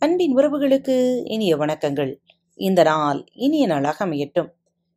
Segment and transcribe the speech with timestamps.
[0.00, 2.16] அன்பின் உறவுகளுக்கு இனிய வணக்கங்கள்.
[2.54, 4.48] இந்த நாள் இனிய நாளாக அமையட்டும்.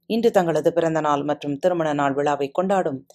[0.05, 3.05] இன்று தங்களது பிறந்த நாள் மற்றும் திருமண நாள் விழாவை கொண்டாடும்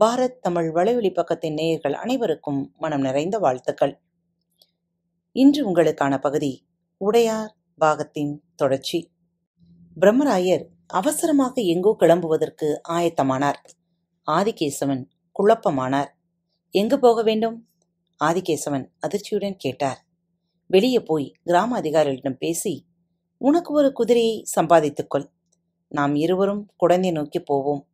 [0.00, 4.00] பாரத் தமிழ் வலைவெளி பக்கத்தின் நேயர்கள் அனைவருக்கும் மனம் நிறைந்த வாழ்த்துக்கள்.
[5.32, 9.12] இன்று உங்களுக்கான பகுதி உடையார் பாகத்தின் தொடர்ச்சி.
[10.00, 13.64] பிரம்மராயர் அவசரமாக எங்கோ கிளம்புவதற்கு ஆயத்தமானார்.
[14.30, 15.04] ஆதிகேசவன்
[15.38, 16.08] குழப்பமானார்.
[16.70, 17.68] எங்கு போக வேண்டும்?
[18.24, 20.05] ஆதிகேசவன் அதிர்ச்சியுடன் கேட்டார்.
[20.66, 22.86] வெளியே போய் கிராம அதிகாரிகளிடம் பேசி
[23.38, 25.26] உனக்கு ஒரு குதிரையை சம்பாதித்துக்கொள்.
[25.88, 27.88] நாம் இருவரும் குழந்தை நோக்கி போவோம்.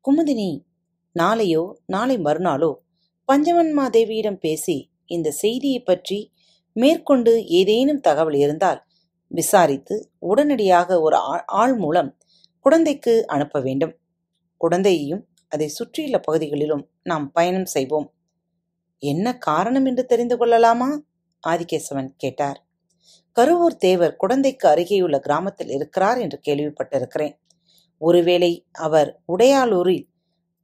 [0.00, 0.64] குமுதினி
[1.12, 2.74] நாளையோ நாளை மறுநாளோ
[3.32, 6.32] பஞ்சவன்மா தேவியிடம் பேசி இந்த செய்தியை பற்றி
[6.72, 8.84] மேற்கொண்டு ஏதேனும் தகவல் இருந்தால்
[9.28, 12.16] விசாரித்து உடனடியாக ஒரு ஆ- ஆள் மூலம்
[12.60, 13.98] குழந்தைக்கு அனுப்ப வேண்டும்.
[14.56, 18.14] குழந்தையையும் அதை சுற்றியுள்ள பகுதிகளிலும் நாம் பயணம் செய்வோம்.
[18.98, 21.02] என்ன காரணம் என்று தெரிந்து கொள்ளலாமா?
[21.44, 22.66] ஆதிகேசவன் கேட்டார்.
[23.36, 27.34] கருவூர் தேவர் குடந்தைக்கு அருகேயுள்ள கிராமத்தில் இருக்கிறார் என்று கேள்விப்பட்டிருக்கிறேன்.
[27.98, 30.08] ஒருவேளை அவர் உடையாளூரில்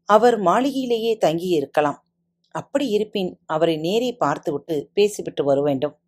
[0.04, 1.98] அவர் மாளிகையிலேயே தங்கியிருக்கலாம்.
[2.48, 5.98] அப்படி இருப்பின் அவரை நேரே பார்த்துவிட்டு பேசிவிட்டு வர வேண்டும்.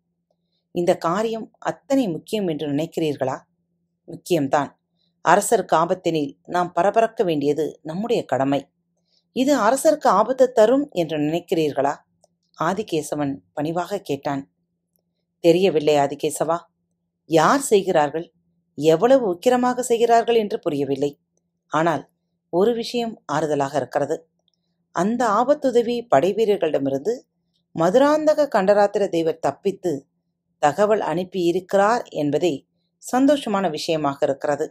[0.71, 3.37] இந்த காரியம் அத்தனை முக்கியம் என்று நினைக்கிறீர்களா?
[4.07, 4.71] முக்கியம்தான்.
[5.29, 8.67] அரசருக்கு ஆபத்தினில் நாம் பரபரக்க வேண்டியது நம்முடைய கடமை.
[9.31, 11.95] இது அரசருக்கு ஆபத்து தரும் என்று நினைக்கிறீர்களா?
[12.61, 14.52] ஆதிகேசவன் பணிவாக கேட்டான்.
[15.43, 16.57] தெரியவில்லை ஆதிகேசவா.
[17.29, 18.25] யார் செய்கிறார்கள்?
[18.77, 21.11] எவ்வளவு உக்கிரமாக செய்கிறார்கள் என்று புரியவில்லை.
[21.71, 22.03] ஆனால்
[22.53, 24.15] ஒரு விஷயம் ஆறுதலாக இருக்கிறது.
[24.95, 27.13] அந்த ஆபத்துதவி படைவீரர்களிடமிருந்து
[27.75, 29.91] மதுராந்தக கண்டராத்திர தேவர் தப்பித்து
[30.61, 32.53] தகவல் அனுப்பியிருக்கிறார் என்பதே
[33.03, 34.65] சந்தோஷமான விஷயமாக இருக்கிறது.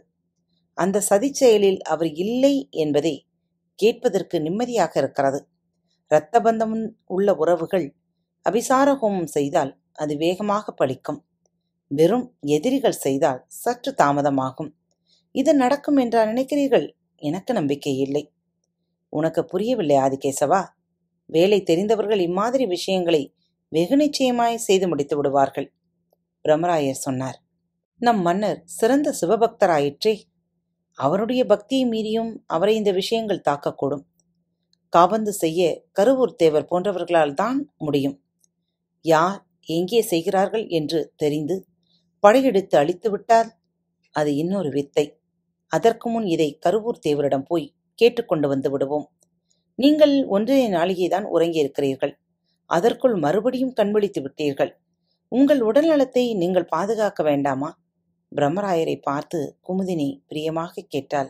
[0.77, 3.15] அந்த சதிச் செயலில் அவர் இல்லை என்பதே
[3.79, 5.39] கேட்பதற்கு நிம்மதியாக இருக்கிறது.
[6.11, 6.75] இரத்தபந்தம்
[7.15, 7.85] உள்ள உறவுகள்
[8.45, 11.19] அபிசார ஹோமம் செய்தால் அது வேகமாக பலிக்கும்.
[11.87, 14.71] வெறும் எதிரிகள் செய்தால் சற்று தாமதமாகும்.
[15.31, 16.87] இது நடக்கும் என்றா நினைக்கிறீர்கள்?
[17.15, 18.33] எனக்கு நம்பிக்கை இல்லை.
[19.09, 20.61] உனக்கு புரியவில்லை ஆதிகேசவா?
[21.25, 23.35] வேலை தெரிந்தவர்கள் இம்மாதிரி விஷயங்களை
[23.67, 25.73] வெகு நிச்சயமாய் செய்து முடித்து விடுவார்கள்.
[26.45, 27.37] பிரம்மராயர் சொன்னார்
[28.01, 30.21] நம் மன்னர் சிறந்த சிவபக்தராயிற்றே.
[30.93, 34.03] அவருடைய பக்தியை மீறியும் அவரை இந்த விஷயங்கள் தாக்கக்கூடும்.
[34.89, 35.61] காபந்து செய்ய
[35.99, 38.17] கருவூர் தேவர் போன்றவர்களால் தான் முடியும்.
[39.05, 41.55] யார் எங்கே செய்கிறார்கள் என்று தெரிந்து
[42.23, 43.49] படையெடுத்து அழித்துவிட்டால்
[44.15, 45.05] அது இன்னொரு வித்தை.
[45.71, 47.65] அதற்கு முன் இதை கருவூர் தேவரிடம் போய்
[47.99, 49.07] கேட்டுக்கொண்டு வந்து விடுவோம்.
[49.79, 52.13] நீங்கள் ஒன்றரை நாளிகைதான் உறங்கியிருக்கிறீர்கள்
[52.69, 54.71] அதற்குள் மறுபடியும் கண்விழித்து விட்டீர்கள்.
[55.31, 57.69] உங்கள் உடல்நலத்தை நீங்கள் பாதுகாக்க வேண்டாமா?
[58.31, 61.29] பிரம்மராயரை பார்த்து குமுதினி பிரியமாக கேட்டாள்.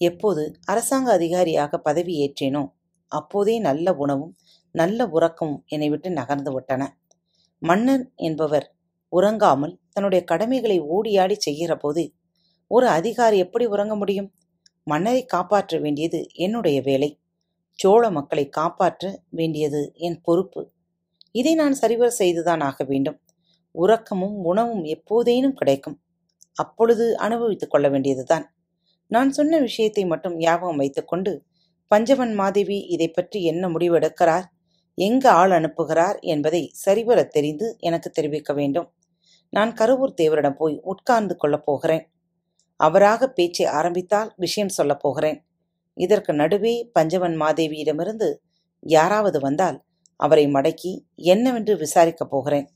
[0.00, 2.62] எப்போது அரசாங்க அதிகாரியாக பதவி ஏற்றேனோ
[3.12, 4.34] அப்போதே நல்ல உணவும்
[4.74, 6.82] நல்ல உறக்கமும் என்னை விட்டு நகர்ந்து விட்டன.
[7.62, 8.66] மன்னன் என்பவர்
[9.12, 12.02] உறங்காமல் தன்னுடைய கடமைகளை ஓடியாடி செய்கிற போது
[12.70, 14.28] ஒரு அதிகாரி எப்படி உறங்க முடியும்?
[14.86, 17.10] மன்னரை காப்பாற்ற வேண்டியது என்னுடைய வேலை.
[17.78, 20.62] சோழ மக்களை காப்பாற்ற வேண்டியது என் பொறுப்பு.
[21.34, 23.18] இதை நான் சரிவர செய்துதான் ஆக வேண்டும்.
[23.74, 25.98] உறக்கமும் உணவும் எப்போதேனும் கிடைக்கும்.
[26.56, 28.46] அப்பொழுது அனுபவித்துக் கொள்ள வேண்டியதுதான்
[29.10, 31.32] நான் சொன்ன விஷயத்தை மட்டும் ஞாபகம் வைத்துக்கொண்டு
[31.90, 34.46] பஞ்சவன் மாதேவி இதை பற்றி என்ன முடிவு எடுக்கிறார்
[34.94, 38.92] எங்கு ஆள் அனுப்புகிறார் என்பதை சரிவர தெரிந்து எனக்கு தெரிவிக்க வேண்டும்.
[39.50, 42.10] நான் கருவூர் தேவரிடம் போய் உட்கார்ந்து கொள்ளப் போகிறேன்.
[42.76, 45.44] அவராக பேச்சை ஆரம்பித்தால் விஷயம் சொல்லப் போகிறேன்.
[45.94, 48.34] இதற்கு நடுவே பஞ்சவன் மாதேவியிடமிருந்து
[48.80, 49.84] யாராவது வந்தால்
[50.16, 52.68] அவரை மடக்கி என்னவென்று விசாரிக்கப் போகிறேன்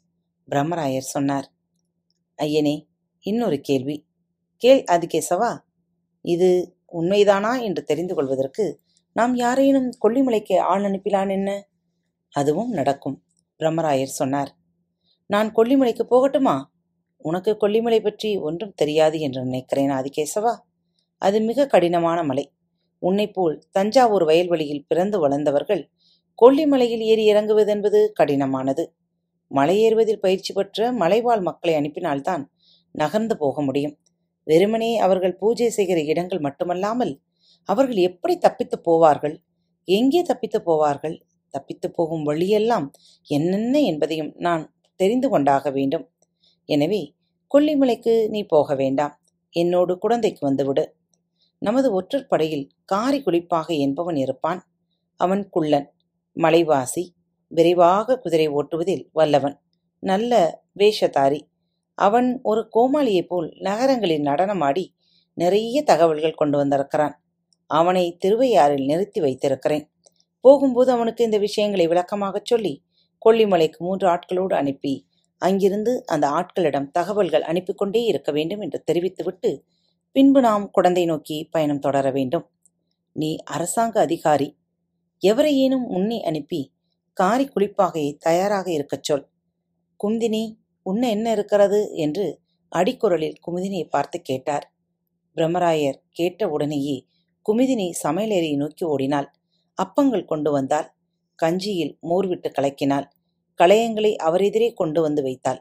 [0.50, 1.52] பிரம்மராயர் சொன்னார்.
[2.42, 2.86] ஐயனே
[3.20, 4.06] இன்னொரு கேள்வி.
[4.56, 5.58] கேள் அதிகேசவா
[6.22, 8.80] இது உண்மைதானா என்று தெரிந்து கொள்வதற்கு
[9.12, 11.67] நாம் யாரேனும் கொல்லிமலைக்கு ஆள் அனுப்பிலான் என்ன?
[12.34, 13.16] அதுவும் நடக்கும்
[13.60, 14.50] பிரம்மராயர் சொன்னார்.
[15.26, 16.56] நான் கொல்லிமலைக்கு போகட்டுமா?
[17.24, 20.52] உனக்கு கொல்லிமலை பற்றி ஒன்றும் தெரியாது என்று நினைக்கிறேன் ஆதிகேசவா.
[21.22, 22.44] அது மிக கடினமான மலை.
[23.02, 25.82] உன்னைப் போல் தஞ்சாவூர் வயல்வெளியில் பிறந்து வளர்ந்தவர்கள்
[26.42, 28.84] கொல்லிமலையில் ஏறி இறங்குவது என்பது கடினமானது
[29.50, 32.42] மலையேறுவதில் பயிற்சி பெற்ற மலைவாழ் மக்களை அனுப்பினால்தான்
[32.94, 33.96] நகர்ந்து போக முடியும்.
[34.46, 37.12] வெறுமனே அவர்கள் பூஜை செய்கிற இடங்கள் மட்டுமல்லாமல்
[37.68, 39.36] அவர்கள் எப்படி தப்பித்துப் போவார்கள்?
[39.88, 41.16] எங்கே தப்பித்துப் போவார்கள்?
[41.50, 42.92] தப்பித்துப் போகும் வழியெல்லாம்
[43.26, 46.10] என்னென்ன என்பதையும் நான் தெரிந்து கொண்டாக வேண்டும்.
[46.64, 47.14] எனவே
[47.54, 49.20] கொல்லிமலைக்கு நீ போக வேண்டாம்.
[49.50, 50.96] என்னோடு குழந்தைக்கு வந்துவிடு.
[51.58, 54.68] நமது ஒற்றற்படையில் காரி குளிப்பாக என்பவன் இருப்பான்.
[55.16, 55.92] அவன் குள்ளன்
[56.36, 57.14] மலைவாசி
[57.48, 59.60] விரைவாக குதிரை ஓட்டுவதில் வல்லவன்
[59.98, 61.40] நல்ல வேஷதாரி.
[61.94, 64.86] அவன் ஒரு கோமாளியைப் போல் நகரங்களில் நடனமாடி
[65.34, 67.22] நிறைய தகவல்கள் கொண்டு வந்திருக்கிறான்.
[67.66, 69.90] அவனை திருவையாறில் நிறுத்தி வைத்திருக்கிறேன்.
[70.40, 72.82] போகும்போது அவனுக்கு இந்த விஷயங்களை விளக்கமாகச் சொல்லி
[73.24, 75.06] கொல்லிமலைக்கு மூன்று ஆட்களோடு அனுப்பி
[75.38, 79.64] அங்கிருந்து அந்த ஆட்களிடம் தகவல்கள் அனுப்பி கொண்டே இருக்க வேண்டும் என்று தெரிவித்துவிட்டு
[80.12, 82.50] பின்பு நாம் குழந்தை நோக்கி பயணம் தொடர வேண்டும்.
[83.12, 84.56] நீ அரசாங்க அதிகாரி.
[85.26, 86.72] எவரையேனும் முன்னே அனுப்பி
[87.12, 89.28] காரி குளிப்பாகையை தயாராக இருக்கச் சொல்.
[90.04, 91.90] குந்தினி உன்ன என்ன இருக்கிறது?
[91.94, 92.40] என்று
[92.76, 94.72] அடிக்குரலில் குமுதினியை பார்த்து கேட்டார்.
[95.36, 97.06] பிரம்மராயர் கேட்ட உடனேயே
[97.48, 99.37] குமுதினி சமையலறையை நோக்கி ஓடினாள்.
[99.82, 100.88] அப்பங்கள் கொண்டு வந்தார்.
[101.34, 103.06] கஞ்சியில் மோர் விட்டு கலக்கினாள்.
[103.60, 105.60] களையங்களை அவரெதிரே கொண்டு வந்து வைத்தாள்.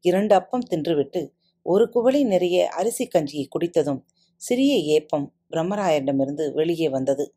[0.00, 1.20] இரண்டு அப்பம் தின்றுவிட்டு
[1.62, 4.00] ஒரு குவளை நிறைய அரிசி கஞ்சியை குடித்ததும்
[4.36, 7.34] சிறிய ஏப்பம் பிரம்மராயரிடமிருந்து வெளியே வந்தது.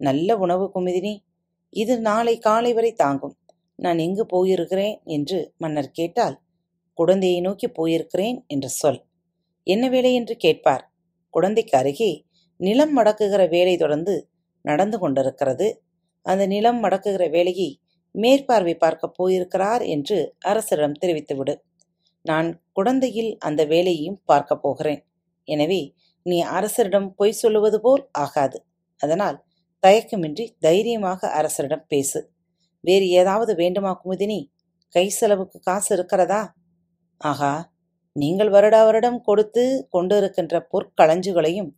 [0.00, 1.14] நல்ல உணவு குமிதினி
[1.72, 3.36] இது நாளை காலை வரை தாங்கும்.
[3.74, 5.02] நான் எங்கு போயிருக்கிறேன்?
[5.04, 6.36] என்று மன்னர் கேட்டால்
[6.94, 9.00] குழந்தையை நோக்கி போயிருக்கிறேன் என்று சொல்.
[9.66, 10.84] என்ன வேலை என்று கேட்பார்?
[11.34, 12.24] குழந்தைக்கு அருகே
[12.56, 14.14] நிலம் மடக்குகிற வேலை தொடர்ந்து
[14.68, 15.68] நடந்து கொண்டிருக்கிறது.
[16.26, 17.70] அந்த நிலம் மடக்குகிற வேலையை
[18.14, 20.16] மேற்பார்வை பார்க்க போயிருக்கிறார் என்று
[20.50, 21.54] அரசரிடம் தெரிவித்துவிடு.
[22.24, 25.02] நான் குழந்தையில் அந்த வேலையையும் பார்க்க போகிறேன்.
[25.48, 25.80] எனவே
[26.26, 28.58] நீ அரசரிடம் பொய் சொல்லுவது போல் ஆகாது.
[29.02, 29.36] அதனால்
[29.82, 32.20] தயக்கமின்றி தைரியமாக அரசரிடம் பேசு.
[32.84, 34.40] வேறு ஏதாவது வேண்டுமா குமுதினி?
[34.94, 36.42] கை செலவுக்கு காசு இருக்கிறதா?
[37.20, 37.52] ஆகா
[38.16, 41.70] நீங்கள் வருடா வருடம் கொடுத்து கொண்டு இருக்கின்ற பொற்களஞ்சுகளையும்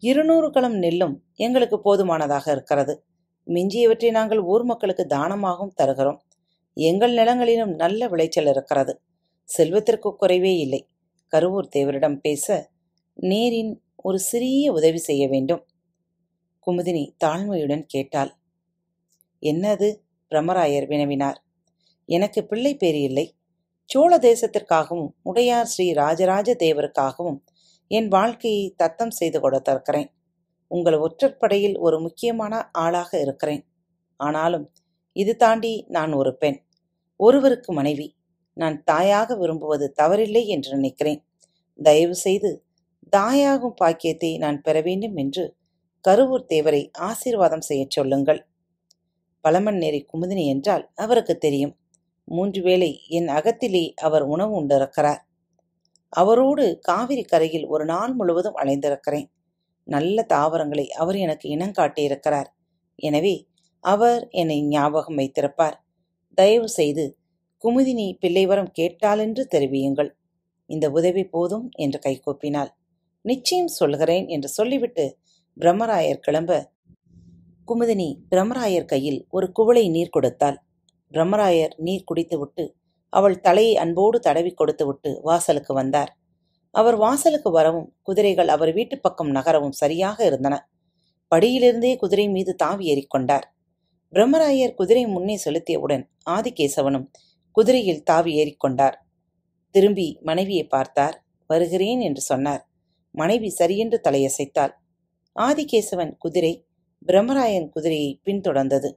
[0.00, 3.04] இருநூறு களம் நெல்லும் எங்களுக்கு போதுமானதாக இருக்கிறது.
[3.46, 6.22] மிஞ்சியவற்றை நாங்கள் ஊர் மக்களுக்கு தானமாகவும் தருகிறோம்.
[6.74, 9.02] எங்கள் நிலங்களிலும் நல்ல விளைச்சல் இருக்கிறது.
[9.44, 10.88] செல்வத்திற்கு குறைவே இல்லை.
[11.36, 12.70] கருவூர் தேவரிடம் பேச
[13.20, 15.66] நேரின் ஒரு சிறிய உதவி செய்ய வேண்டும்.
[16.66, 18.34] குமுதினி தாழ்மையுடன் கேட்டாள்.
[19.40, 19.96] என்னது?
[20.30, 21.36] பிரமராயர் வினவினார்.
[22.04, 23.36] எனக்கு பிள்ளை பேர் இல்லை.
[23.84, 27.40] சோழ தேசத்திற்காகவும் உடையார் ஸ்ரீ ராஜராஜ தேவருக்காகவும்
[27.90, 30.10] என் வாழ்க்கையை தத்தம் செய்து கொடுத்திருக்கிறேன்.
[30.70, 33.62] உங்கள் ஒற்றற்படையில் ஒரு முக்கியமான ஆளாக இருக்கிறேன்.
[34.20, 34.66] ஆனாலும்
[35.16, 36.58] இது தாண்டி நான் ஒரு பெண்.
[37.20, 38.06] ஒருவருக்கு மனைவி.
[38.56, 41.20] நான் தாயாக விரும்புவது தவறில்லை என்று நினைக்கிறேன்.
[41.78, 42.50] தயவு செய்து
[43.16, 45.44] தாயாகும் பாக்கியத்தை நான் பெற வேண்டும் என்று
[46.08, 48.40] கருவூர் தேவரை ஆசீர்வாதம் செய்யச் சொல்லுங்கள்.
[49.44, 51.74] பழமன்னேரி குமுதினி என்றால் அவருக்கு தெரியும்.
[52.28, 55.20] மூன்று வேளை என் அகத்திலே அவர் உணவு உண்டிருக்கிறார்.
[56.12, 59.28] அவரோடு காவிரி கரையில் ஒரு நாள் முழுவதும் அலைந்திருக்கிறேன்.
[59.88, 62.48] நல்ல தாவரங்களை அவர் எனக்கு இனங்காட்டியிருக்கிறார்
[62.98, 63.34] எனவே
[63.84, 65.76] அவர் என்னை ஞாபகம் வைத்திருப்பார்.
[66.38, 67.04] தயவு செய்து
[67.64, 70.10] குமுதினி பிள்ளைவரம் கேட்டாலென்று தெரிவியுங்கள்.
[70.70, 72.70] இந்த உதவி போதும் என்று கைகூப்பினாள்.
[73.24, 75.04] நிச்சயம் சொல்கிறேன் என்று சொல்லிவிட்டு
[75.56, 76.52] பிரம்மராயர் கிளம்ப
[77.68, 80.58] குமுதினி பிரம்மராயர் கையில் ஒரு குவளை நீர் கொடுத்தாள்.
[81.12, 82.64] பிரம்மராயர் நீர் குடித்துவிட்டு
[83.12, 86.10] அவள் தலையை அன்போடு தடவி கொடுத்துவிட்டு வாசலுக்கு வந்தார்.
[86.74, 90.56] அவர் வாசலுக்கு வரவும் குதிரைகள் அவர் வீட்டு பக்கம் நகரவும் சரியாக இருந்தன.
[91.32, 93.46] படியிலிருந்தே குதிரை மீது தாவி ஏறிக்கொண்டார்
[94.12, 97.06] பிரம்மராயர் குதிரை முன்னே செலுத்தியவுடன் ஆதிகேசவனும்
[97.56, 98.96] குதிரையில் தாவி ஏறிக்கொண்டார்
[99.74, 101.16] திரும்பி மனைவியை பார்த்தார்.
[101.50, 102.62] வருகிறேன் என்று சொன்னார்.
[103.14, 104.72] மனைவி சரியென்று தலையசைத்தாள்.
[105.36, 106.52] ஆதிகேசவன் குதிரை
[107.06, 108.90] பிரம்மராயன் குதிரையை பின்தொடர்ந்தது.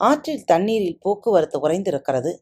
[0.00, 2.32] ஆற்றில் தண்ணீரில் போக்குவரத்து குறைந்திருக்கிறது.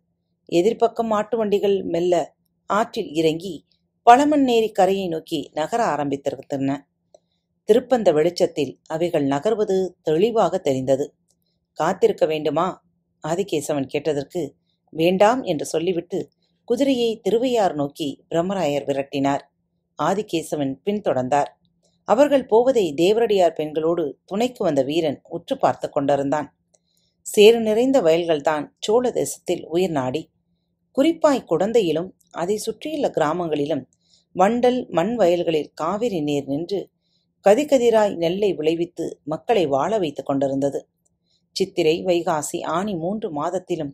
[0.50, 2.34] எதிர்ப்பக்கம் மாட்டு வண்டிகள் மெல்ல
[2.66, 3.66] ஆற்றில் இறங்கி
[4.10, 6.76] பழமண்ணேரி கரையை நோக்கி நகர ஆரம்பித்திருந்தன.
[7.64, 11.14] திருப்பந்த வெளிச்சத்தில் அவைகள் நகர்வது தெளிவாக தெரிந்தது.
[11.72, 12.84] காத்திருக்க வேண்டுமா?
[13.28, 14.54] ஆதிகேசவன் கேட்டதற்கு
[14.90, 16.28] வேண்டாம் என்று சொல்லிவிட்டு
[16.64, 19.40] குதிரையை திருவையார் நோக்கி பிரம்மராயர் விரட்டினார்.
[20.02, 21.50] ஆதிகேசவன் பின்தொடர்ந்தார்
[22.04, 26.54] அவர்கள் போவதை தேவரடியார் பெண்களோடு துணைக்கு வந்த வீரன் உற்று பார்த்து கொண்டிருந்தான்.
[27.22, 30.30] சேறு நிறைந்த வயல்கள்தான் சோழ தேசத்தில் உயிர் நாடி
[30.96, 33.84] குறிப்பாய் குடந்தையிலும் அதை சுற்றியுள்ள கிராமங்களிலும்
[34.36, 36.80] வண்டல் மண் வயல்களில் காவிரி நீர் நின்று
[37.46, 40.80] கதிகதிராய் நெல்லை விளைவித்து மக்களை வாழ வைத்துக் கொண்டிருந்தது.
[41.56, 43.92] சித்திரை வைகாசி ஆணி மூன்று மாதத்திலும்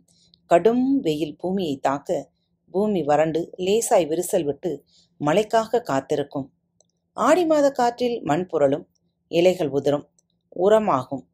[0.50, 2.30] கடும் வெயில் பூமியை தாக்க
[2.74, 4.70] பூமி வறண்டு லேசாய் விரிசல் விட்டு
[5.20, 6.46] மழைக்காக காத்திருக்கும்.
[7.16, 8.84] ஆடி மாத காற்றில் மண் புரளும்
[9.30, 10.06] இலைகள் உதிரும்
[10.56, 11.24] உரமாகும்.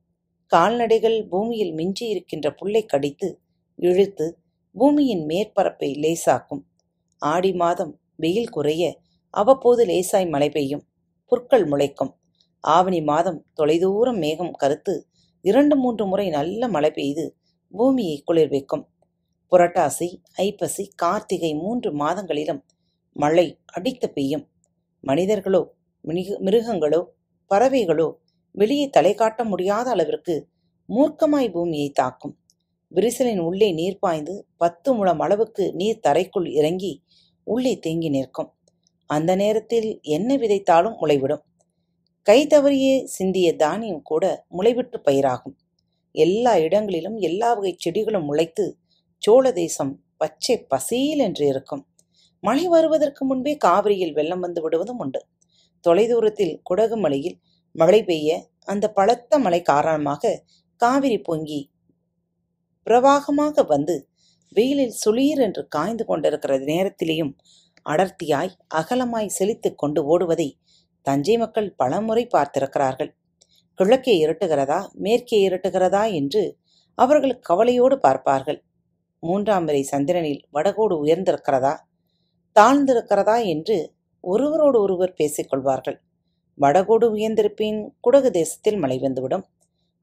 [0.53, 3.29] கால்நடைகள் பூமியில் மிஞ்சி இருக்கின்ற புல்லை கடித்து
[3.79, 4.27] இழுத்து
[4.77, 6.63] பூமியின் மேற்பரப்பை லேசாக்கும்.
[7.23, 8.85] ஆடி மாதம் வெயில் குறைய
[9.35, 10.85] அவ்வப்போது லேசாய் மழை பெய்யும்.
[11.33, 12.13] புற்கள் முளைக்கும்.
[12.65, 14.95] ஆவணி மாதம் தொலைதூரம் மேகம் கருத்து
[15.45, 17.25] இரண்டு மூன்று முறை நல்ல மழை பெய்து
[17.75, 18.85] பூமியை குளிர் வைக்கும்.
[19.53, 20.09] புரட்டாசி
[20.47, 22.61] ஐப்பசி கார்த்திகை மூன்று மாதங்களிலும்
[23.17, 24.45] மழை அடித்து பெய்யும்.
[25.05, 25.63] மனிதர்களோ
[26.47, 27.01] மிருகங்களோ
[27.51, 28.09] பறவைகளோ
[28.55, 30.35] வெளியே தலை காட்ட முடியாத அளவிற்கு
[30.89, 32.35] மூர்க்கமாய் பூமியை தாக்கும்.
[32.95, 36.93] விரிசலின் உள்ளே நீர் பாய்ந்து பத்து முழம் அளவுக்கு நீர் தரைக்குள் இறங்கி
[37.47, 38.51] உள்ளே தேங்கி நிற்கும்.
[39.11, 41.43] அந்த நேரத்தில் என்ன விதைத்தாலும் முளைவிடும்.
[42.23, 45.57] கை தவறியே சிந்திய தானியம் கூட முளைவிட்டு பயிராகும்.
[46.15, 48.65] எல்லா இடங்களிலும் எல்லா வகை செடிகளும் முளைத்து
[49.23, 51.83] சோழ தேசம் பச்சை பசீல் என்று இருக்கும்.
[52.41, 55.21] மழை வருவதற்கு முன்பே காவிரியில் வெள்ளம் வந்து விடுவதும் உண்டு.
[55.85, 57.39] தொலைதூரத்தில் குடகு மலையில்
[57.75, 58.31] மழை பெய்ய
[58.65, 60.33] அந்த பலத்த மழை காரணமாக
[60.77, 61.61] காவிரி பொங்கி
[62.87, 64.09] பிரவாகமாக வந்து
[64.49, 67.33] வெயிலில் சுளீர் என்று காய்ந்து கொண்டிருக்கிற நேரத்திலேயும்
[67.91, 70.53] அடர்த்தியாய் அகலமாய் செழித்துக் கொண்டு ஓடுவதை
[71.03, 73.11] தஞ்சை மக்கள் பலமுறை பார்த்திருக்கிறார்கள்.
[73.75, 74.89] கிழக்கே இருட்டுகிறதா?
[74.93, 76.13] மேற்கே இருட்டுகிறதா?
[76.13, 76.59] என்று
[76.95, 78.65] அவர்கள் கவலையோடு பார்ப்பார்கள்.
[79.21, 81.75] மூன்றாம் வரை சந்திரனில் வடகோடு உயர்ந்திருக்கிறதா?
[82.57, 83.45] தாழ்ந்திருக்கிறதா?
[83.47, 85.99] என்று ஒருவரோடு ஒருவர் பேசிக்கொள்வார்கள்
[86.61, 89.45] வடகோடு உயர்ந்திருப்பின் குடகு தேசத்தில் மழை வந்துவிடும்.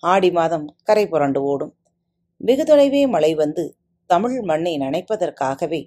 [0.04, 1.74] ஆடி மாதம் கரை புரண்டு ஓடும்.
[2.42, 3.64] வெகு தொலைவே மழை வந்து
[4.10, 5.80] தமிழ் மண்ணை நனைப்பதற்காகவே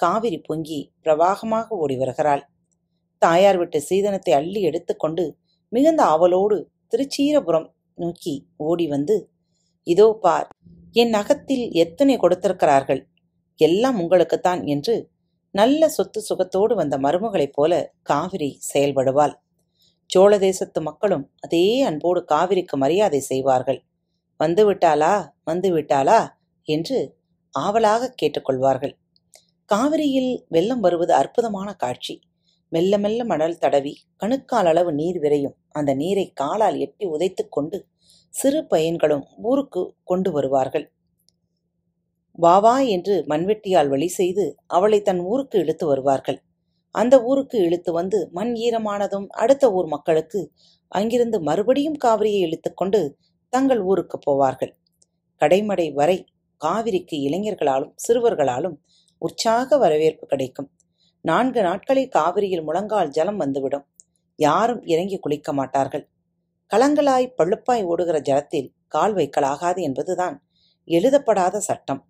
[0.00, 2.42] காவிரி பொங்கி பிரவாகமாக ஓடி வருகிறாள்.
[3.22, 5.24] தாயார் விட்டு சீதனத்தை அள்ளி எடுத்துக்கொண்டு
[5.72, 6.56] மிகுந்த ஆவலோடு
[6.88, 7.68] திருச்சீரபுரம்
[7.98, 9.16] நோக்கி ஓடி வந்து
[9.86, 10.48] இதோ பார்
[10.92, 13.02] என் நகத்தில் எத்தனை கொடுத்திருக்கிறார்கள்?
[13.60, 14.96] எல்லாம் உங்களுக்குத்தான் என்று
[15.54, 19.34] நல்ல சொத்து சுகத்தோடு வந்த மருமகளைப் போல காவிரி செயல்படுவாள்.
[20.10, 23.80] சோழ தேசத்து மக்களும் அதே அன்போடு காவிரிக்கு மரியாதை செய்வார்கள்.
[24.42, 25.14] வந்து விட்டாளா?
[25.44, 26.20] வந்து விட்டாளா?
[26.68, 26.98] என்று
[27.54, 28.94] ஆவலாக கேட்டுக்கொள்வார்கள்.
[29.70, 32.14] காவிரியில் வெள்ளம் வருவது அற்புதமான காட்சி.
[32.72, 37.78] மெல்ல மெல்ல மணல் தடவி கணுக்கால் அளவு நீர் விரையும் அந்த நீரை காலால் எட்டி உதைத்துக் கொண்டு
[38.34, 40.86] சிறு பையன்களும் ஊருக்கு கொண்டு வருவார்கள்.
[42.38, 46.38] வா வா என்று மண்வெட்டியால் வழி செய்து அவளை தன் ஊருக்கு இழுத்து வருவார்கள்.
[46.94, 50.40] அந்த ஊருக்கு இழுத்து வந்து மண் ஈரமானதும் அடுத்த ஊர் மக்களுக்கு
[50.92, 53.00] அங்கிருந்து மறுபடியும் காவிரியை இழுத்துக்கொண்டு
[53.52, 54.72] தங்கள் ஊருக்கு போவார்கள்.
[55.40, 56.18] கடைமடை வரை
[56.60, 58.76] காவிரிக்கு இளைஞர்களாலும் சிறுவர்களாலும்
[59.18, 60.70] உற்சாக வரவேற்பு கிடைக்கும்.
[61.24, 63.84] நான்கு நாட்களில் காவிரியில் முழங்கால் ஜலம் வந்துவிடும்.
[64.38, 66.04] யாரும் இறங்கி குளிக்க மாட்டார்கள்.
[66.70, 70.36] கலங்களாய் பழுப்பாய் ஓடுகிற ஜலத்தில் கால் வைக்கலாகாது என்பதுதான்
[70.88, 72.00] எழுதப்படாத சட்டம்.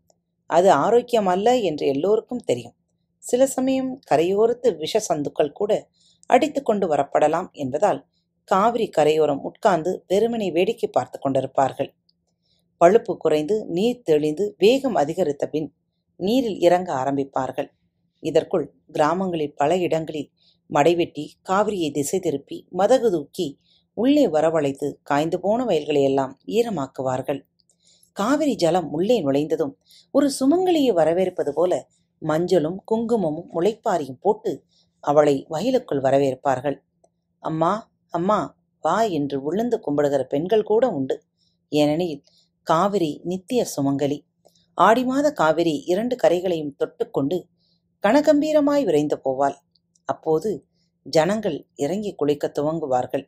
[0.50, 2.76] அது ஆரோக்கியம் அல்ல என்று எல்லோருக்கும் தெரியும்.
[3.24, 5.72] சில சமயம் கரையோரத்து விஷ சந்துக்கள் கூட
[6.26, 8.00] அடித்து கொண்டு வரப்படலாம் என்பதால்
[8.52, 11.90] காவிரி கரையோரம் உட்கார்ந்து வெறுமனை வேடிக்கை பார்த்து கொண்டிருப்பார்கள்.
[12.80, 15.68] பழுப்பு குறைந்து நீர் தெளிந்து வேகம் அதிகரித்த பின்
[16.20, 17.68] நீரில் இறங்க ஆரம்பிப்பார்கள்.
[18.22, 20.30] இதற்குள் கிராமங்களில் பல இடங்களில்
[20.70, 23.46] மடைவெட்டி காவிரியை திசை திருப்பி மதகு தூக்கி
[23.96, 27.40] உள்ளே வரவழைத்து காய்ந்து போன வயல்களை எல்லாம் ஈரமாக்குவார்கள்.
[28.16, 29.74] காவிரி ஜலம் உள்ளே நுழைந்ததும்
[30.14, 31.72] ஒரு சுமங்கலியை வரவேற்பது போல
[32.22, 34.52] மஞ்சளும் குங்குமமும் முளைப்பாரியும் போட்டு
[35.04, 36.76] அவளை வயலுக்குள் வரவேற்பார்கள்.
[37.42, 37.72] அம்மா
[38.14, 38.38] அம்மா
[38.84, 41.16] வா என்று விழுந்து கும்பிடுகிற பெண்கள் கூட உண்டு.
[41.72, 42.16] ஏனெனில்
[42.66, 44.18] காவிரி நித்திய சுமங்கலி.
[44.78, 47.36] ஆடி மாத காவிரி இரண்டு கரைகளையும் தொட்டுக்கொண்டு
[48.04, 49.56] கனகம்பீரமாய் விரைந்து போவாள்.
[50.08, 50.50] அப்போது
[51.06, 53.24] ஜனங்கள் இறங்கி குளிக்க துவங்குவார்கள்.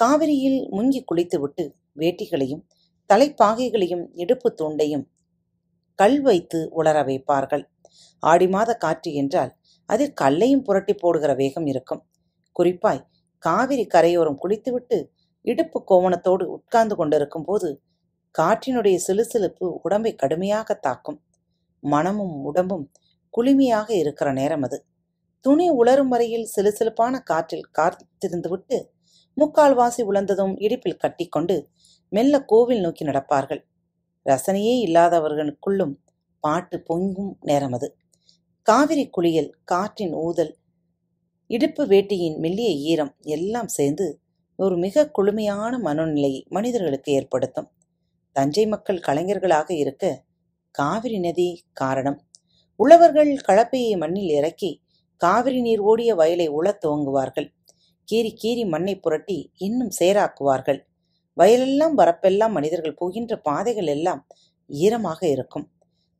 [0.00, 2.62] காவிரியில் முங்கி குளித்துவிட்டு வேட்டிகளையும்
[3.10, 5.04] தலைப்பாகைகளையும் இடுப்பு தூண்டையும்
[5.98, 7.64] கல் வைத்து உலர வைப்பார்கள்.
[8.22, 9.52] ஆடி மாத காற்று என்றால்
[9.88, 12.02] அதில் கல்லையும் புரட்டி போடுகிற வேகம் இருக்கும்.
[12.56, 13.02] குறிப்பாய்
[13.38, 14.98] காவிரி கரையோரம் குளித்துவிட்டு
[15.44, 17.68] இடுப்பு கோவணத்தோடு உட்கார்ந்து கொண்டிருக்கும் போது
[18.34, 21.18] காற்றினுடைய சிலுசிலுப்பு உடம்பை கடுமையாக தாக்கும்.
[21.82, 22.84] மனமும் உடம்பும்
[23.34, 24.78] குளுமையாக இருக்கிற நேரம் அது.
[25.44, 28.78] துணி உலரும் வரையில் சிலுசிலுப்பான காற்றில் காத்திருந்துவிட்டு
[29.36, 31.56] முக்கால்வாசி உலர்ந்ததும் இடுப்பில் கட்டிக்கொண்டு
[32.12, 33.62] மெல்ல கோவில் நோக்கி நடப்பார்கள்.
[34.26, 35.94] ரசனையே இல்லாதவர்களுக்குள்ளும்
[36.44, 37.88] பாட்டு பொங்கும் நேரம் அது.
[38.66, 40.52] காவிரி குளியல் காற்றின் ஊதல்
[41.50, 44.06] இடுப்பு வேட்டியின் மெல்லிய ஈரம் எல்லாம் சேர்ந்து
[44.56, 47.68] ஒரு மிக குளுமையான மனநிலையை மனிதர்களுக்கு ஏற்படுத்தும்.
[48.32, 50.24] தஞ்சை மக்கள் கலைஞர்களாக இருக்க
[50.70, 52.18] காவிரி நதி காரணம்.
[52.76, 54.82] உழவர்கள் கலப்பையை மண்ணில் இறக்கி
[55.16, 57.48] காவிரி நீர் ஓடிய வயலை உழத் துவங்குவார்கள்.
[58.12, 60.80] கீறி கீறி மண்ணை புரட்டி இன்னும் சேராக்குவார்கள்.
[61.36, 64.26] வயலெல்லாம் வரப்பெல்லாம் மனிதர்கள் போகின்ற பாதைகள் எல்லாம்
[64.66, 65.66] ஈரமாக இருக்கும்.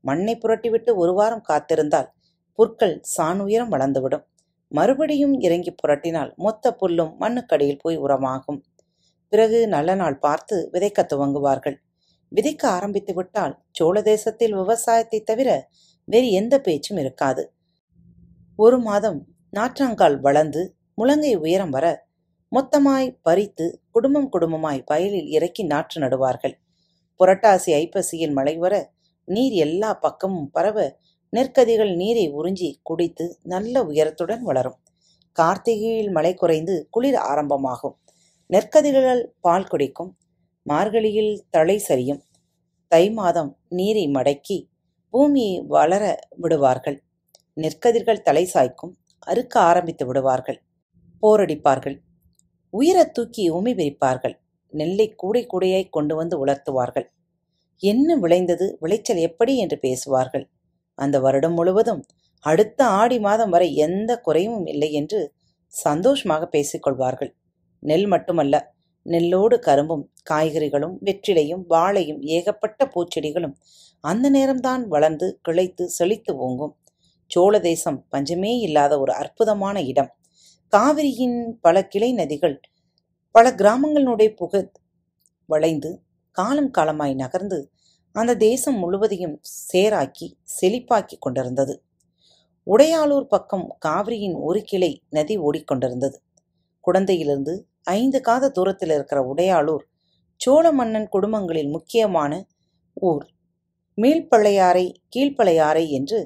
[0.00, 2.08] மண்ணை புரட்டிவிட்டு ஒரு வாரம் காத்திருந்தால்
[2.54, 4.24] புற்கள் சான் உயரம் வளர்ந்துவிடும்.
[4.72, 8.60] மறுபடியும் இறங்கி புரட்டினால் மொத்த புல்லும் மண்ணுக்கடியில் போய் உரமாகும்.
[9.32, 11.76] பிறகு நல்ல நாள் பார்த்து விதைக்க துவங்குவார்கள்.
[12.32, 15.50] விதைக்க ஆரம்பித்து விட்டால் சோழ தேசத்தில் விவசாயத்தை தவிர
[16.08, 17.42] வேறு எந்த பேச்சும் இருக்காது.
[18.58, 19.18] ஒரு மாதம்
[19.56, 20.62] நாற்றாங்கால் வளர்ந்து
[20.96, 21.86] முழங்கை உயரம் வர
[22.52, 26.54] மொத்தமாய் பறித்து குடும்பம் குடும்பமாய் வயலில் இறக்கி நாற்று நடுவார்கள்.
[27.20, 28.74] புரட்டாசி ஐப்பசியில் மழை வர
[29.28, 30.78] நீர் எல்லா பக்கமும் பரவ
[31.36, 34.78] நெற்கதிகள் நீரை உறிஞ்சி குடித்து நல்ல உயரத்துடன் வளரும்.
[35.40, 37.96] கார்த்திகையில் மழை குறைந்து குளிர் ஆரம்பமாகும்.
[38.50, 40.16] நெற்கதிர்கள் பால் குடிக்கும்.
[40.68, 42.20] மார்கழியில் தலை சரியும்.
[42.88, 44.66] தை மாதம் நீரை மடக்கி
[45.10, 47.02] பூமியை வளர விடுவார்கள்.
[47.56, 48.92] நெற்கதிர்கள் தலை சாய்க்கும்.
[49.18, 50.62] அறுக்க ஆரம்பித்து விடுவார்கள்.
[51.22, 51.98] போரடிப்பார்கள்.
[52.70, 54.34] உயிரை தூக்கி உமி விரிப்பார்கள்.
[54.70, 57.06] நெல்லை கூடை கூடையாய் கொண்டு வந்து உலர்த்துவார்கள்.
[57.78, 58.76] என்ன விளைந்தது?
[58.80, 59.56] விளைச்சல் எப்படி?
[59.56, 60.48] என்று பேசுவார்கள்.
[60.98, 62.02] அந்த வருடம் முழுவதும்
[62.44, 65.20] அடுத்த ஆடி மாதம் வரை எந்த குறையும் இல்லை என்று
[65.74, 67.32] சந்தோஷமாக பேசிக்கொள்வார்கள்
[67.82, 68.56] நெல் மட்டுமல்ல
[69.06, 73.54] நெல்லோடு கரும்பும் காய்கறிகளும் வெற்றிலையும் வாழையும் ஏகப்பட்ட பூச்செடிகளும்
[74.04, 76.74] அந்த நேரம்தான் வளர்ந்து கிளைத்து செழித்து ஓங்கும்.
[77.30, 80.10] சோழ தேசம் பஞ்சமே இல்லாத ஒரு அற்புதமான இடம்.
[80.72, 82.56] காவிரியின் பல கிளை நதிகள்
[83.34, 84.52] பல கிராமங்களுடைய புக
[85.48, 85.90] வளைந்து
[86.36, 87.58] காலம் காலமாய் நகர்ந்து
[88.18, 89.36] அந்த தேசம் முழுவதையும்
[89.70, 91.74] சேராக்கி செழிப்பாக்கி கொண்டிருந்தது.
[92.66, 96.16] உடையாளூர் பக்கம் காவிரியின் ஒரு கிளை நதி ஓடிக்கொண்டிருந்தது.
[96.84, 97.54] குடந்தையிலிருந்து
[97.98, 99.84] ஐந்து காத தூரத்தில் இருக்கிற உடையாளூர்
[100.40, 102.32] சோழ மன்னன் குடும்பங்களில் முக்கியமான
[102.96, 103.26] ஊர்.
[103.98, 106.18] மேல்பழையாறை கீழ்ப்பழையாறை என்று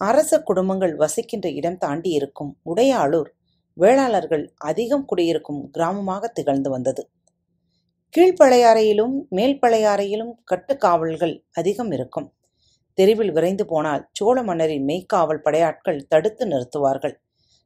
[0.00, 3.30] அரச குடும்பங்கள் வசிக்கின்ற இடம் தாண்டி இருக்கும் உடையாளூர்
[3.76, 7.02] வேளாளர்கள் அதிகம் குடியிருக்கும் கிராமமாக திகழ்ந்து வந்தது.
[8.14, 12.32] கீழ்ப்பழையாறையிலும் மேல்பழையாறையிலும் கட்டுக்காவல்கள் அதிகம் இருக்கும்.
[12.94, 17.14] தெருவில் விரைந்து போனால் சோழ மன்னரின் மெய்க்காவல் படையாட்கள் தடுத்து நிறுத்துவார்கள்.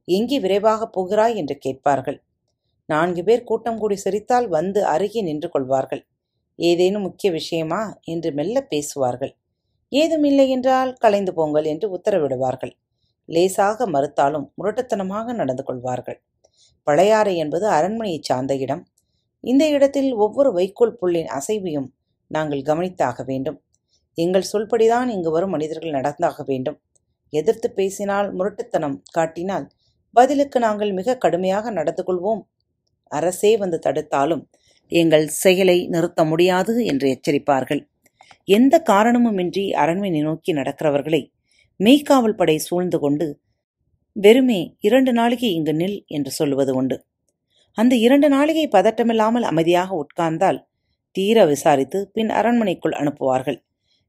[0.08, 2.18] எங்கே விரைவாக போகிறாய் என்று கேட்பார்கள்.
[2.88, 6.06] நான்கு பேர் கூட்டம் கூடி சிரித்தால் வந்து அருகே நின்று கொள்வார்கள்.
[6.58, 9.34] ஏதேனும் முக்கிய விஷயமா என்று மெல்ல பேசுவார்கள்.
[9.88, 12.72] ஏதும் இல்லை என்றால் கலைந்து போங்கள் என்று உத்தரவிடுவார்கள்.
[13.28, 16.22] லேசாக மறுத்தாலும் முரட்டுத்தனமாக நடந்து கொள்வார்கள்.
[16.86, 18.82] பழையாறை என்பது அரண்மனையைச் சார்ந்த இடம்.
[19.44, 21.88] இந்த இடத்தில் ஒவ்வொரு வைக்கோல் புல்லின் அசைவையும்
[22.30, 23.58] நாங்கள் கவனித்தாக வேண்டும்.
[24.18, 26.78] எங்கள் சொல்படிதான் இங்கு வரும் மனிதர்கள் நடந்தாக வேண்டும்.
[27.32, 29.66] எதிர்த்து பேசினால் முரட்டுத்தனம் காட்டினால்
[30.14, 32.42] பதிலுக்கு நாங்கள் மிக கடுமையாக நடந்து கொள்வோம்.
[33.10, 34.42] அரசே வந்து தடுத்தாலும்
[34.92, 37.82] எங்கள் செயலை நிறுத்த முடியாது என்று எச்சரிப்பார்கள்.
[38.48, 41.22] எந்த காரணமுமின்றி அரண்மனை நோக்கி நடக்கிறவர்களை
[41.80, 43.26] மெய்க்காவல் படை சூழ்ந்து கொண்டு
[44.16, 46.96] வெறுமே இரண்டு நாளைக்கு இங்கு நில் என்று சொல்வது உண்டு.
[47.78, 50.58] அந்த இரண்டு நாளிகை பதட்டமில்லாமல் அமைதியாக உட்கார்ந்தால்
[51.16, 53.58] தீர விசாரித்து பின் அரண்மனைக்குள் அனுப்புவார்கள்.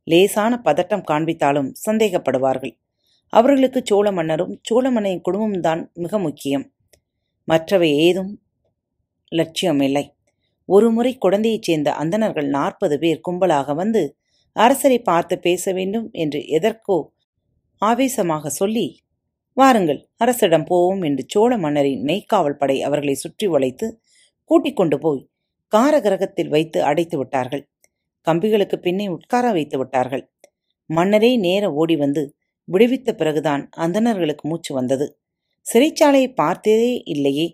[0.08, 2.74] லேசான பதட்டம் காண்பித்தாலும் சந்தேகப்படுவார்கள்.
[3.34, 6.66] அவர்களுக்கு சோழ மன்னரும் சோழ மன்னையின் குடும்பம்தான் மிக முக்கியம்.
[7.48, 8.32] மற்றவை ஏதும்
[9.32, 10.06] லட்சியமில்லை.
[10.70, 14.04] ஒருமுறை குழந்தையைச் சேர்ந்த அந்தணர்கள் நாற்பது பேர் கும்பலாக வந்து
[14.56, 16.98] அரசரை பார்த்து பேச வேண்டும் என்று எதற்கோ
[17.82, 18.86] ஆவேசமாக சொல்லி
[19.57, 23.87] வாருங்கள் அரசிடம் போவோம் என்று சோழ மன்னரின் மெய்க்காவல் படை அவர்களை சுற்றி வளைத்து
[24.51, 25.22] கூட்டிக் கொண்டு போய்
[25.74, 27.63] காரகிரகத்தில் வைத்து அடைத்து விட்டார்கள்.
[28.27, 30.24] கம்பிகளுக்கு பின்னே உட்கார வைத்து விட்டார்கள்.
[30.89, 32.24] மன்னரே நேர ஓடி வந்து
[32.68, 35.05] விடுவித்த பிறகுதான் அந்தணர்களுக்கு மூச்சு வந்தது.
[35.65, 37.48] சிறைச்சாலையை பார்த்ததே இல்லையே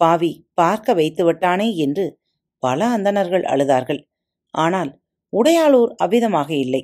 [0.00, 2.04] பாவி பார்க்க வைத்து விட்டானே என்று
[2.62, 4.00] பல அந்தணர்கள் அழுதார்கள்.
[4.54, 4.90] ஆனால்
[5.32, 6.82] உடையாளூர் அவ்விதமாக இல்லை.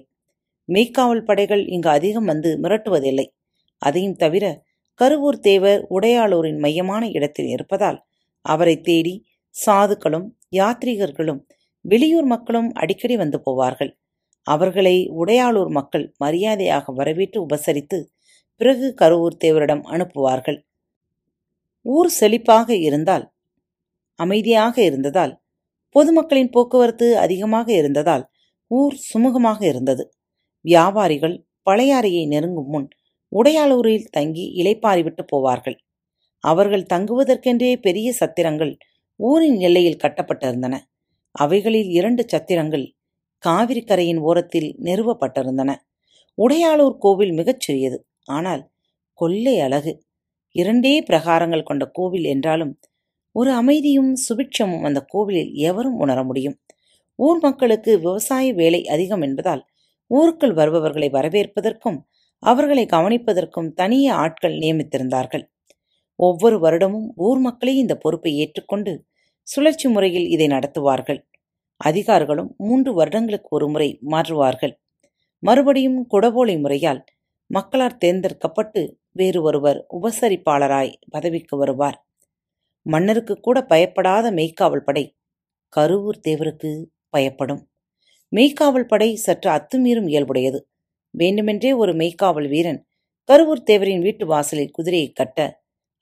[0.68, 3.26] மெய்க்காவல் படைகள் இங்கு அதிகம் வந்து மிரட்டுவதில்லை.
[3.78, 4.44] அதையும் தவிர
[5.00, 7.98] கருவூர் தேவர் உடையாளூரின் மையமான இடத்தில் இருப்பதால்
[8.44, 9.14] அவரை தேடி
[9.54, 11.40] சாதுக்களும் யாத்ரீகர்களும்
[11.84, 13.90] வெளியூர் மக்களும் அடிக்கடி வந்து போவார்கள்.
[14.46, 17.98] அவர்களை உடையாளூர் மக்கள் மரியாதையாக வரவேற்று உபசரித்து
[18.60, 20.58] பிறகு கருவூர் தேவரிடம் அனுப்புவார்கள்.
[21.86, 23.26] ஊர் செழிப்பாக இருந்தால்
[24.18, 25.34] அமைதியாக இருந்ததால்
[25.94, 28.24] பொதுமக்களின் போக்குவரத்து அதிகமாக இருந்ததால்
[28.70, 30.04] ஊர் சுமூகமாக இருந்தது.
[30.64, 31.36] வியாபாரிகள்
[31.66, 32.88] பழையாறையை நெருங்கும் முன்
[33.32, 35.76] உடையாளூரில் தங்கி இலைப்பாரிவிட்டு போவார்கள்.
[36.44, 38.72] அவர்கள் தங்குவதற்கென்றே பெரிய சத்திரங்கள்
[39.20, 40.74] ஊரின் எல்லையில் கட்டப்பட்டிருந்தன.
[41.34, 42.86] அவைகளில் இரண்டு சத்திரங்கள்
[43.38, 45.70] காவிரி கரையின் ஓரத்தில் நிறுவப்பட்டிருந்தன.
[46.38, 47.98] உடையாளூர் கோவில் மிகச் சிறியது.
[48.28, 48.62] ஆனால்
[49.18, 49.92] கொள்ளை அழகு.
[50.54, 52.72] இரண்டே பிரகாரங்கள் கொண்ட கோவில் என்றாலும்
[53.32, 56.56] ஒரு அமைதியும் சுபிட்சமும் அந்த கோவிலில் எவரும் உணர முடியும்.
[57.18, 59.62] ஊர் மக்களுக்கு விவசாய வேலை அதிகம் என்பதால்
[60.10, 61.98] ஊருக்குள் வருபவர்களை வரவேற்பதற்கும்
[62.42, 65.44] அவர்களை கவனிப்பதற்கும் தனியே ஆட்கள் நியமித்திருந்தார்கள்.
[66.18, 68.92] ஒவ்வொரு வருடமும் ஊர் மக்களே இந்த பொறுப்பை ஏற்றுக்கொண்டு
[69.48, 71.20] சுழற்சி முறையில் இதை நடத்துவார்கள்.
[71.80, 74.74] அதிகாரிகளும் மூன்று வருடங்களுக்கு ஒரு முறை மாற்றுவார்கள்
[75.42, 77.00] மறுபடியும் குடபோலை முறையால்
[77.50, 78.80] மக்களால் தேர்ந்தெடுக்கப்பட்டு
[79.12, 81.98] வேறு ஒருவர் உபசரிப்பாளராய் பதவிக்கு வருவார்.
[82.86, 85.04] மன்னருக்கு கூட பயப்படாத மெய்க்காவல் படை
[85.76, 86.70] கருவூர் தேவருக்கு
[87.08, 87.62] பயப்படும்.
[88.32, 90.60] மெய்க்காவல் படை சற்று அத்துமீறும் இயல்புடையது.
[91.14, 92.80] வேண்டுமென்றே ஒரு மெய்க்காவல் வீரன்
[93.28, 95.38] கருவூர் தேவரின் வீட்டு வாசலில் குதிரையை கட்ட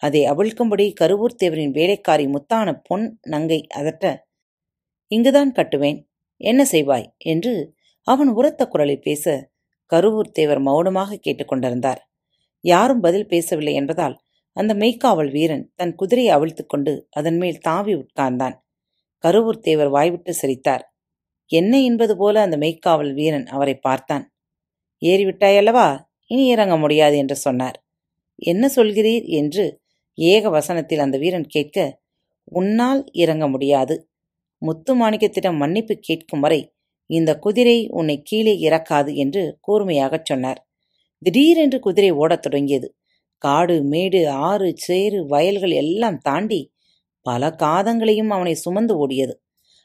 [0.02, 4.04] அதை அவிழ்க்கும்படி கருவூர் தேவரின் வேலைக்காரி முத்தான பொன் நங்கை அதட்ட
[5.10, 5.98] இங்குதான் கட்டுவேன்
[6.40, 7.06] என்ன செய்வாய்?
[7.24, 7.52] என்று
[8.06, 9.24] அவன் உரத்த குரலில் பேச
[9.92, 12.00] கருவூர் தேவர் மௌனமாக கேட்டுக்கொண்டிருந்தார்
[12.64, 14.16] யாரும் பதில் பேசவில்லை என்பதால்
[14.56, 18.56] அந்த மெய்க்காவல் வீரன் தன் குதிரையை அவிழ்த்துக் கொண்டு அதன் மேல் தாவி உட்கார்ந்தான்.
[19.24, 20.84] கருவூர் தேவர் வாய்விட்டு சிரித்தார்.
[21.50, 24.24] என்ன என்பது போல அந்த மெய்க்காவல் வீரன் அவரை பார்த்தான்.
[25.00, 27.86] ஏறிவிட்டாயல்லவா இனி இறங்க முடியாது என்று சொன்னார்.
[28.34, 29.24] என்ன சொல்கிறீர்?
[29.24, 29.80] என்று
[30.14, 32.02] ஏக வசனத்தில் அந்த வீரன் கேட்க
[32.44, 34.10] உன்னால் இறங்க முடியாது.
[34.58, 36.74] முத்து மாணிக்கத்திடம் மன்னிப்பு கேட்கும் வரை
[37.06, 40.68] இந்த குதிரை உன்னை கீழே இறக்காது என்று கூர்மையாகச் சொன்னார்.
[41.18, 42.96] திடீரென்று குதிரை ஓடத் தொடங்கியது.
[43.38, 46.72] காடு மேடு ஆறு சேறு வயல்கள் எல்லாம் தாண்டி
[47.22, 49.34] பல காதங்களையும் அவனை சுமந்து ஓடியது.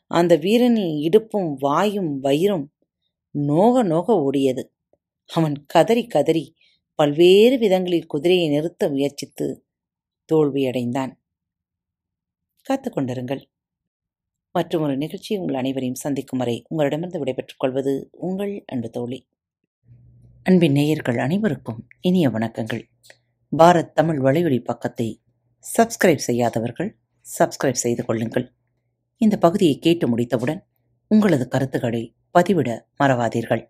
[0.07, 2.73] அந்த வீரனின் இடுப்பும் வாயும் வயிறும்
[3.31, 4.63] நோக நோக ஓடியது.
[5.27, 6.55] அவன் கதறி கதறி
[6.95, 9.65] பல்வேறு விதங்களில் குதிரையை நிறுத்த முயற்சித்து
[10.33, 11.11] தோல்வியடைந்தான்.
[12.63, 13.43] காத்துக் கொண்டிருங்கள்.
[14.51, 19.27] மற்றும் ஒரு நிகழ்ச்சி உங்கள் அனைவரையும் சந்திக்கும் வரை உங்களிடமிருந்து விடைபெற்றுக் கொள்வது உங்கள் அன்பு தோழி.
[20.43, 22.83] அன்பின் நேயர்கள் அனைவருக்கும் இனிய வணக்கங்கள்.
[23.57, 25.21] பாரத் தமிழ் வலையொலி பக்கத்தை
[25.77, 26.97] சப்ஸ்கிரைப் செய்யாதவர்கள்
[27.39, 28.53] சப்ஸ்கிரைப் செய்து கொள்ளுங்கள்.
[29.17, 30.65] இந்த பகுதியை கேட்டு முடித்தவுடன்
[31.07, 33.69] உங்களது கருத்துக்களை பதிவிட மறவாதீர்கள்.